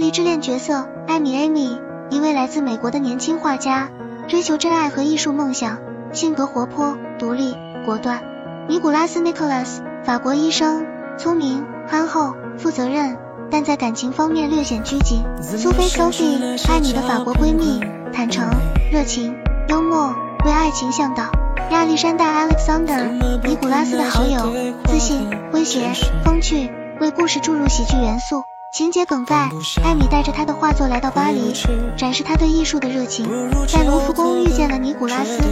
[0.00, 1.78] 黎之恋角色艾米 Amy，
[2.08, 3.90] 一位来自美国的年轻画家，
[4.28, 5.76] 追求真爱和艺术梦想，
[6.10, 8.22] 性格活泼、独立、果断。
[8.66, 10.86] 尼古拉斯 Nicholas，法国医生，
[11.18, 13.18] 聪明、憨厚、负责任，
[13.50, 15.22] 但在感情方面略显拘谨。
[15.42, 18.48] 苏菲 Sophie，艾米的法国闺蜜，坦诚、
[18.90, 19.36] 热情、
[19.68, 20.14] 幽默，
[20.46, 21.24] 为爱情向导。
[21.72, 23.10] 亚历山大 Alexander，
[23.46, 24.50] 尼古拉斯的好友，
[24.86, 25.92] 自信、诙谐、
[26.24, 26.72] 风趣，
[27.02, 28.44] 为故事注入喜剧元素。
[28.72, 29.50] 情节梗概：
[29.84, 31.52] 艾米带着他的画作来到巴黎，
[31.96, 33.26] 展示他对艺术的热情，
[33.66, 35.42] 在卢浮宫遇见了尼古拉斯。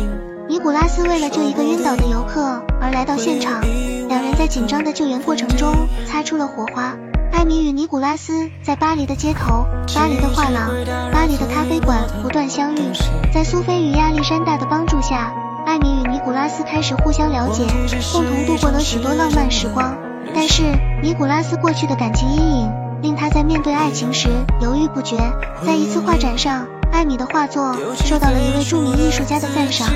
[0.48, 3.60] 尼古拉斯为了救一个晕倒的游客而来到现场，
[4.06, 5.74] 两人在紧张的救援过程中
[6.06, 6.96] 擦出了火花。
[7.32, 10.70] 艾米与尼古拉斯在巴黎的街头、巴黎的画廊、
[11.12, 12.92] 巴黎的咖啡馆不断相遇，
[13.34, 15.34] 在苏菲与亚历山大的帮助下，
[15.66, 17.66] 艾米与尼古拉斯开始互相了解，
[18.12, 19.96] 共同度过了许多浪漫时光。
[20.32, 20.62] 但是
[21.02, 22.87] 尼古拉斯过去的感情阴影。
[23.02, 24.28] 令他在面对爱情时
[24.60, 25.16] 犹豫不决。
[25.64, 29.88] 在一次画展上，艾米的画作受到了一位著名艺术家的赞赏，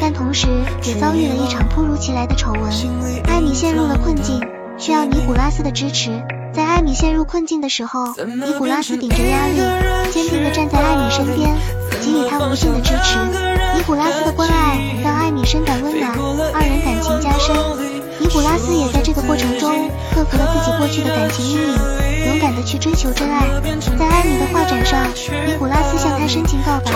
[0.00, 0.48] 但同时
[0.82, 2.62] 也遭遇了一场突如其来的丑闻。
[3.24, 4.40] 艾米陷入了困境，
[4.78, 6.22] 需要尼古拉斯的支持。
[6.52, 11.56] 在艾米陷入困境的时候，尼古拉斯顶着压力，坚定地站在艾米身边，
[12.02, 13.18] 给予他无尽的支持。
[13.76, 15.14] 尼古拉斯的关爱让
[20.14, 21.78] 克服了自己过去的感情阴影。
[22.26, 23.48] 勇敢的去追求真爱，
[23.98, 25.08] 在艾米的画展上，
[25.46, 26.92] 尼古拉斯向她深情告白，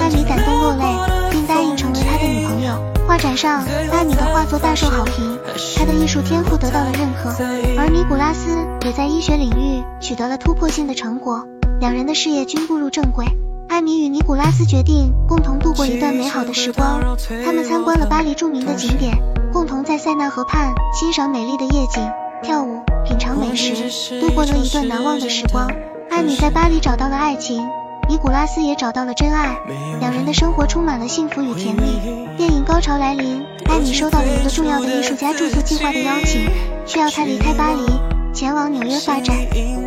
[0.00, 0.84] 艾米感动落泪，
[1.30, 2.72] 并答应成为他的女朋友。
[3.06, 5.38] 画展上，艾米的画作大受好评，
[5.76, 7.30] 她的艺术天赋得到了认可，
[7.78, 11.46] 而尼古拉斯也在医学领域取得了突破性的成果，
[11.78, 13.26] 两人的事业均步入正轨。
[13.68, 19.18] 艾米与尼古拉斯决定共同度过一段美好的时光，他们参观了巴黎著名的景点，
[19.52, 22.21] 共同在塞纳河畔欣赏美丽的夜景。
[22.42, 25.70] 跳舞，品尝美食，度过了一段难忘的时光。
[26.10, 27.64] 艾米在巴黎找到了爱情，
[28.08, 29.56] 尼古拉斯也找到了真爱，
[30.00, 32.26] 两人的生活充满了幸福与甜蜜。
[32.36, 36.50] 电影高潮来临，艾米收到了一个重要的艺术家住宿计划的邀请，
[36.84, 37.86] 需要他离开巴黎，
[38.34, 39.36] 前往纽约发展。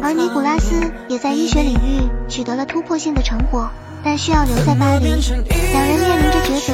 [0.01, 3.69] 而尼古拉斯也在医学领域取得了突破性的成果，
[4.05, 5.09] 但需要留在巴黎。
[5.09, 6.73] 两人面临着抉择，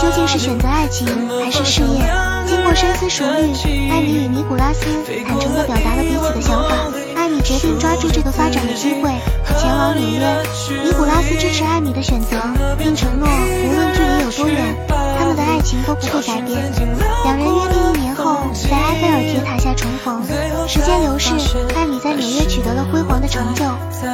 [0.00, 1.06] 究竟是选择爱情
[1.44, 2.00] 还是事业？
[2.46, 4.86] 经过深思熟虑，艾米与尼古拉斯
[5.28, 6.74] 坦诚地表达了彼此的想法。
[7.14, 9.12] 艾米决定抓住这个发展的机会，
[9.60, 10.42] 前往纽约。
[10.82, 12.40] 尼古拉斯支持艾米的选择，
[12.78, 16.72] 并承诺无论距离有多远，他们的爱情都不会改变。
[17.24, 20.24] 两人约定一年后在埃菲尔铁塔下重逢。
[20.66, 21.34] 时间流逝，
[21.76, 21.84] 艾
[22.20, 23.64] 纽约取得了辉煌的成就，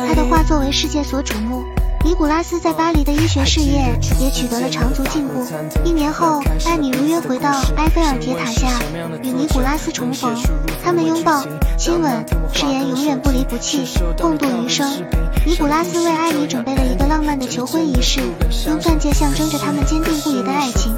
[0.07, 1.65] 他的画作为世界所瞩目。
[2.05, 3.83] 尼古拉斯在巴黎的医学事业
[4.21, 5.45] 也取得了长足进步。
[5.85, 8.69] 一年后，艾米如约回到埃菲尔铁塔下，
[9.25, 10.33] 与尼古拉斯重逢。
[10.85, 11.43] 他们拥抱、
[11.77, 13.85] 亲吻，誓言永远不离不弃，
[14.21, 14.89] 共度余生。
[15.45, 18.21] 尼古拉斯为艾米准备了一个浪漫的求婚仪式，
[18.69, 20.95] 用钻戒象征着他们坚定不移的爱情。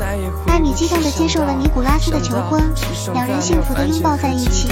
[0.46, 2.62] 艾米激动地接受了尼古拉斯的求婚，
[3.14, 4.68] 两人幸福地拥抱在一起。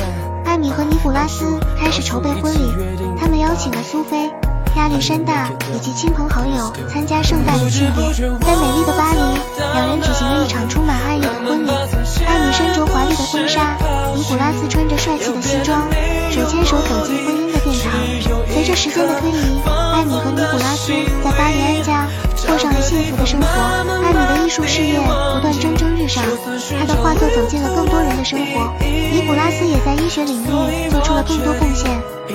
[0.46, 2.72] 艾米和尼古拉斯开始筹备婚礼，
[3.20, 4.30] 他们邀请了苏菲。
[4.76, 9.18] 亚历山大以及亲朋好友参加盛大的庆典，在美丽的巴黎，
[9.72, 11.70] 两人举行了一场充满爱意的婚礼。
[11.70, 13.74] 艾米身着华丽的婚纱，
[14.14, 15.80] 尼古拉斯穿着帅气的西装，
[16.30, 17.92] 手牵手走进婚姻的殿堂。
[18.52, 20.92] 随着时间的推移，艾米和尼古拉斯
[21.24, 22.06] 在巴黎安家，
[22.46, 23.46] 过上了幸福的生活。
[23.46, 26.22] 艾米的艺术事业不断蒸蒸日上，
[26.78, 28.72] 她的画作走进了更多人的生活。
[28.80, 31.90] 尼古拉斯也在医学领域做出了更多贡献。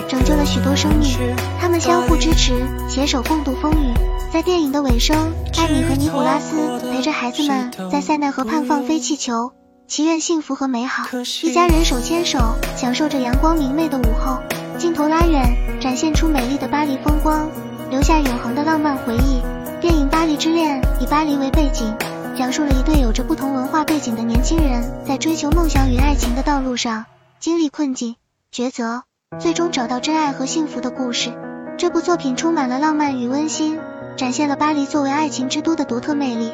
[0.07, 1.17] 拯救了许多生命，
[1.59, 3.93] 他们相互支持，携手共度风雨。
[4.31, 9.51] 在电影的尾声，艾米和尼古拉斯陪着孩子们在塞纳河畔放飞气球，
[9.87, 11.03] 祈愿幸福和美好。
[11.43, 12.39] 一家人手牵手，
[12.77, 14.37] 享受着阳光明媚的午后。
[14.77, 17.49] 镜头拉远，展现出美丽的巴黎风光，
[17.89, 19.41] 留下永恒的浪漫回忆。
[19.81, 21.91] 电影《巴黎之恋》以巴黎为背景，
[22.37, 27.05] 讲述了一对有着不同文化背景的年轻人在追求梦想与爱情的道路上
[27.39, 28.15] 经历困境、
[28.53, 29.01] 抉择。
[29.39, 31.33] 最终找到真爱和幸福的故事。
[31.79, 33.79] 这部作品充满了浪漫与温馨，
[34.17, 36.51] 展现了巴黎作为爱情之都的独特魅力。